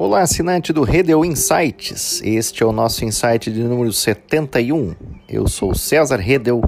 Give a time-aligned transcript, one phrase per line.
[0.00, 2.22] Olá, assinante do Redel Insights.
[2.22, 4.94] Este é o nosso insight de número 71.
[5.28, 6.62] Eu sou César Redel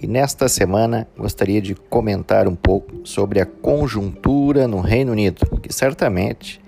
[0.00, 5.74] e nesta semana gostaria de comentar um pouco sobre a conjuntura no Reino Unido, que
[5.74, 6.60] certamente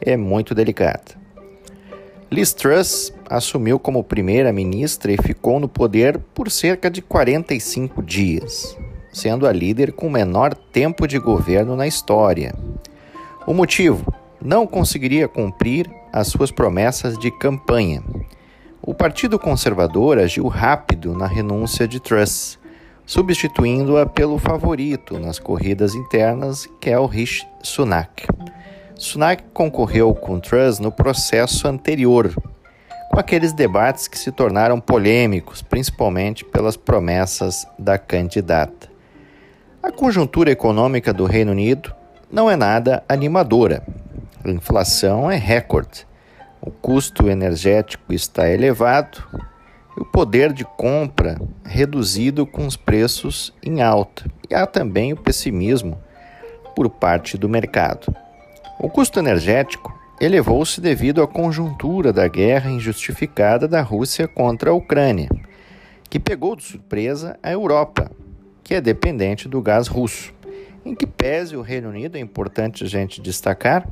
[0.00, 1.20] é muito delicada.
[2.30, 8.74] Liz Truss assumiu como primeira-ministra e ficou no poder por cerca de 45 dias,
[9.12, 12.54] sendo a líder com menor tempo de governo na história.
[13.46, 14.21] O motivo?
[14.44, 18.02] Não conseguiria cumprir as suas promessas de campanha.
[18.80, 22.58] O Partido Conservador agiu rápido na renúncia de Truss,
[23.06, 27.08] substituindo-a pelo favorito nas corridas internas, que é o
[27.62, 28.26] Sunak.
[28.96, 32.34] Sunak concorreu com Truss no processo anterior,
[33.10, 38.90] com aqueles debates que se tornaram polêmicos, principalmente pelas promessas da candidata.
[39.82, 41.94] A conjuntura econômica do Reino Unido
[42.30, 43.84] não é nada animadora.
[44.44, 46.04] A inflação é recorde.
[46.60, 49.22] O custo energético está elevado
[49.96, 54.24] e o poder de compra reduzido com os preços em alta.
[54.50, 55.96] E há também o pessimismo
[56.74, 58.12] por parte do mercado.
[58.80, 65.28] O custo energético elevou-se devido à conjuntura da guerra injustificada da Rússia contra a Ucrânia,
[66.10, 68.10] que pegou de surpresa a Europa,
[68.64, 70.34] que é dependente do gás russo.
[70.84, 73.88] Em que pese o Reino Unido, é importante a gente destacar,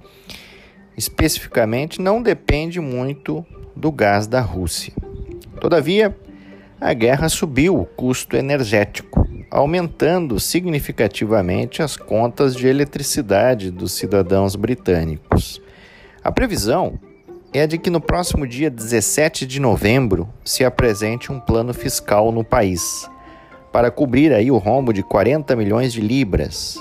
[0.96, 4.92] especificamente não depende muito do gás da Rússia.
[5.60, 6.16] Todavia,
[6.80, 15.60] a guerra subiu o custo energético, aumentando significativamente as contas de eletricidade dos cidadãos britânicos.
[16.24, 16.98] A previsão
[17.52, 22.42] é de que no próximo dia 17 de novembro se apresente um plano fiscal no
[22.42, 23.08] país
[23.72, 26.76] para cobrir aí o rombo de 40 milhões de libras.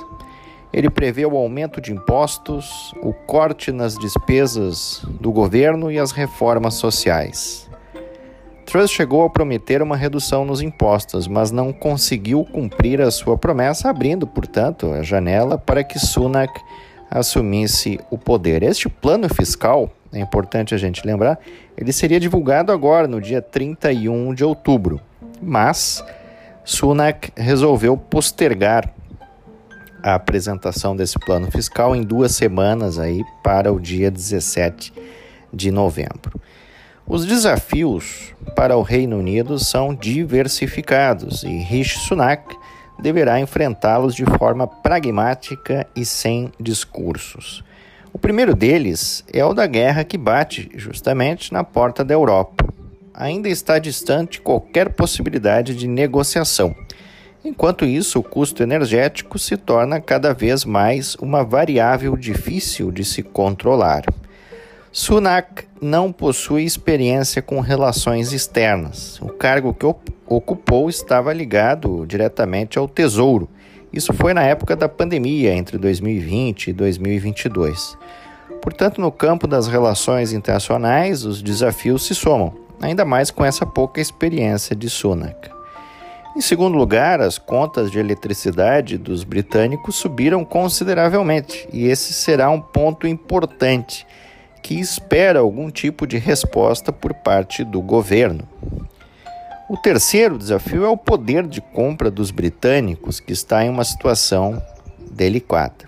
[0.72, 6.76] Ele prevê o aumento de impostos, o corte nas despesas do governo e as reformas
[6.76, 7.70] sociais.
[8.66, 13.89] Truss chegou a prometer uma redução nos impostos, mas não conseguiu cumprir a sua promessa,
[13.89, 16.54] abrindo, portanto, a janela para que Sunak
[17.10, 18.61] assumisse o poder.
[18.61, 21.39] Este plano fiscal, é importante a gente lembrar,
[21.76, 25.02] ele seria divulgado agora, no dia 31 de outubro,
[25.42, 26.04] mas
[26.70, 28.94] Sunak resolveu postergar
[30.04, 34.94] a apresentação desse plano fiscal em duas semanas aí para o dia 17
[35.52, 36.40] de novembro.
[37.08, 42.56] Os desafios para o Reino Unido são diversificados e Rishi Sunak
[43.00, 47.64] deverá enfrentá-los de forma pragmática e sem discursos.
[48.14, 52.69] O primeiro deles é o da guerra que bate justamente na porta da Europa
[53.14, 56.75] ainda está distante qualquer possibilidade de negociação.
[57.43, 63.23] Enquanto isso, o custo energético se torna cada vez mais uma variável difícil de se
[63.23, 64.03] controlar.
[64.92, 69.21] Sunak não possui experiência com relações externas.
[69.21, 69.86] O cargo que
[70.26, 73.49] ocupou estava ligado diretamente ao Tesouro.
[73.93, 77.97] Isso foi na época da pandemia, entre 2020 e 2022.
[78.61, 84.00] Portanto, no campo das relações internacionais, os desafios se somam ainda mais com essa pouca
[84.02, 85.50] experiência de Sunak.
[86.36, 92.62] Em segundo lugar, as contas de eletricidade dos britânicos subiram consideravelmente, e esse será um
[92.62, 94.06] ponto importante
[94.62, 98.48] que espera algum tipo de resposta por parte do governo.
[99.70, 104.62] O terceiro desafio é o poder de compra dos britânicos, que está em uma situação
[105.12, 105.86] delicada.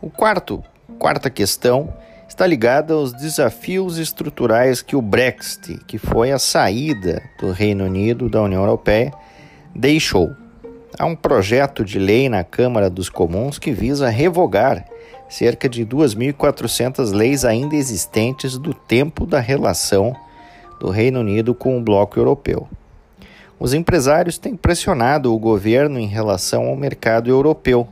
[0.00, 0.62] O quarto,
[0.98, 1.92] quarta questão
[2.32, 8.26] está ligada aos desafios estruturais que o Brexit, que foi a saída do Reino Unido
[8.26, 9.12] da União Europeia,
[9.74, 10.32] deixou.
[10.98, 14.86] Há um projeto de lei na Câmara dos Comuns que visa revogar
[15.28, 20.16] cerca de 2.400 leis ainda existentes do tempo da relação
[20.80, 22.66] do Reino Unido com o bloco europeu.
[23.60, 27.86] Os empresários têm pressionado o governo em relação ao mercado europeu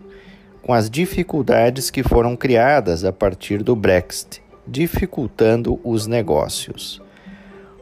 [0.62, 7.00] com as dificuldades que foram criadas a partir do Brexit, dificultando os negócios.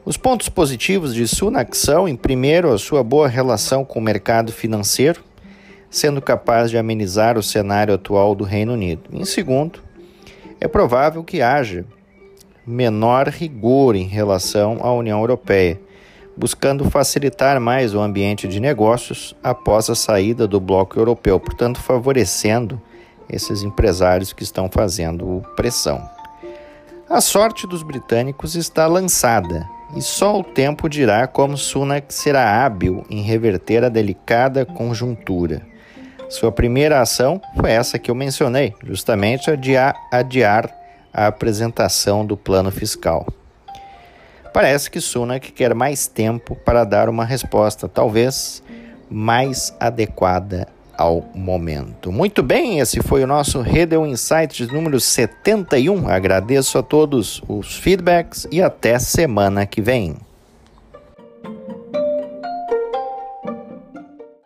[0.04, 4.52] Os pontos positivos de Sunak são, em primeiro, a sua boa relação com o mercado
[4.52, 5.22] financeiro,
[5.90, 9.02] sendo capaz de amenizar o cenário atual do Reino Unido.
[9.12, 9.80] Em segundo,
[10.60, 11.84] é provável que haja
[12.66, 15.80] menor rigor em relação à União Europeia,
[16.38, 22.80] buscando facilitar mais o ambiente de negócios após a saída do bloco europeu, portanto, favorecendo
[23.28, 26.08] esses empresários que estão fazendo pressão.
[27.10, 33.04] A sorte dos britânicos está lançada e só o tempo dirá como Sunak será hábil
[33.10, 35.62] em reverter a delicada conjuntura.
[36.28, 40.70] Sua primeira ação foi essa que eu mencionei, justamente adiar, adiar
[41.12, 43.26] a apresentação do plano fiscal.
[44.52, 48.62] Parece que Sunak quer mais tempo para dar uma resposta, talvez
[49.10, 50.66] mais adequada
[50.96, 52.10] ao momento.
[52.10, 56.08] Muito bem, esse foi o nosso Redel Insights número 71.
[56.08, 60.16] Agradeço a todos os feedbacks e até semana que vem.